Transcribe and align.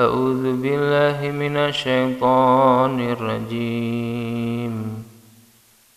أعوذ 0.00 0.62
بالله 0.62 1.30
من 1.30 1.56
الشيطان 1.56 3.00
الرجيم. 3.00 5.04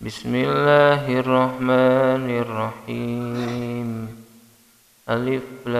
بسم 0.01 0.35
الله 0.35 1.19
الرحمن 1.19 2.29
الرحيم. 2.43 4.07
ألف 5.09 5.43
لام 5.65 5.77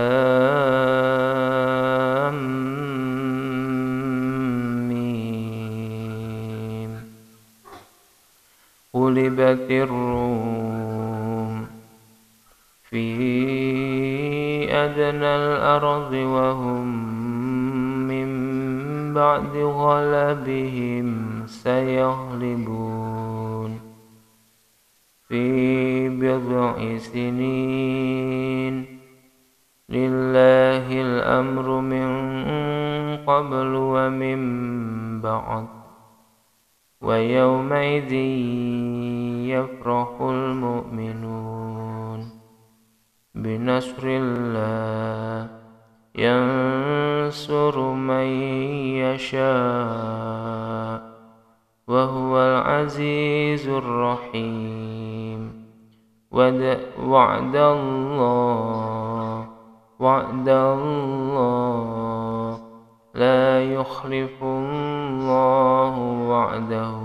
ميم. 4.88 6.92
غلبت 8.96 9.72
الروم 9.72 11.68
في 12.90 13.06
أدنى 14.72 15.36
الأرض 15.36 16.14
وهم 16.14 17.43
بعد 19.14 19.58
غلبهم 19.58 21.08
سيغلبون 21.48 22.94
في 25.28 26.10
بضع 26.10 26.98
سنين. 26.98 28.86
لله 29.90 31.02
الأمر 31.02 31.82
من 31.82 32.10
قبل 33.18 33.76
ومن 33.76 34.40
بعد 35.22 35.68
ويومئذ 37.02 38.14
يفرح 39.54 40.22
المؤمنون. 40.22 41.64
بنصر 43.36 44.04
الله 44.06 45.50
ينصر 46.16 47.76
من 47.94 48.53
يشاء 49.14 51.02
وهو 51.88 52.38
العزيز 52.38 53.70
الرحيم. 53.70 55.64
وعد 56.32 57.56
الله 57.56 59.48
وعد 60.00 60.50
الله. 60.50 61.94
لا 63.14 63.74
يخلف 63.74 64.44
الله 64.44 66.00
وعده 66.30 66.98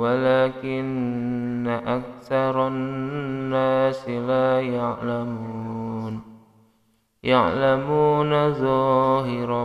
ولكن 0.00 1.68
أكثر 1.86 2.68
الناس 2.68 4.08
لا 4.08 4.60
يعلمون. 4.60 6.20
يعلمون 7.22 8.52
ظاهرا 8.52 9.64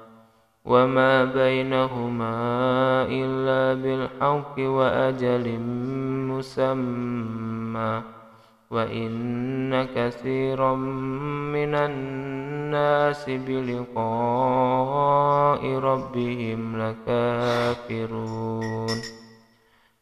وما 0.65 1.25
بينهما 1.25 2.33
إلا 3.09 3.81
بالحق 3.81 4.59
وأجل 4.59 5.59
مسمى 6.29 8.01
وإن 8.71 9.83
كثيرا 9.95 10.75
من 11.55 11.75
الناس 11.75 13.29
بلقاء 13.29 14.01
ربهم 15.77 16.77
لكافرون 16.77 18.41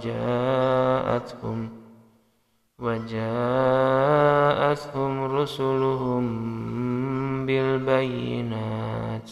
وجاءتهم 0.00 1.68
وجاءتهم 2.78 3.12
رسلهم 5.36 6.26
بالبينات 7.46 9.30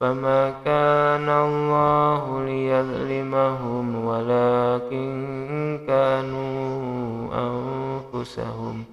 فما 0.00 0.50
كان 0.64 1.28
الله 1.28 2.44
ليظلمهم 2.44 4.04
ولكن 4.04 5.10
كانوا 5.86 7.28
أنفسهم 7.34 8.84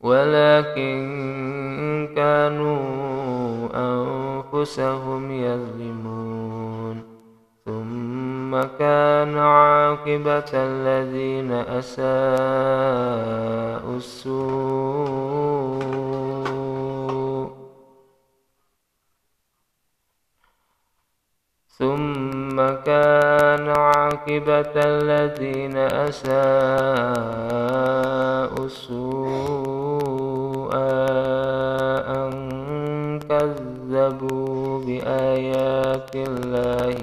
ولكن 0.00 1.02
كانوا 2.16 2.78
أنفسهم 3.74 5.30
يظلمون 5.30 6.33
كان 8.62 9.38
عاقبة 9.38 10.50
الذين 10.54 11.52
أساءوا 11.52 12.04
السوء. 13.96 15.54
ثم 21.78 22.56
كان 22.86 23.68
عاقبة 23.68 24.74
الذين 24.76 25.76
أساءوا 25.76 26.34
السوء 28.66 30.74
أن 32.14 32.30
كذبوا 33.28 34.78
بآيات 34.86 36.16
الله 36.16 36.96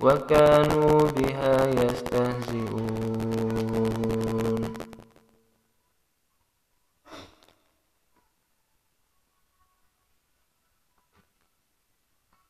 وكانوا 0.00 1.00
بها 1.16 1.66
يستهزئون. 1.66 3.01